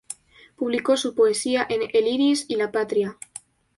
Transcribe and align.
Publicó 0.55 0.97
su 0.97 1.13
poesía 1.13 1.67
en 1.69 1.81
"El 1.93 2.07
Iris" 2.07 2.45
y 2.47 2.55
"La 2.55 2.71
Patria". 2.71 3.19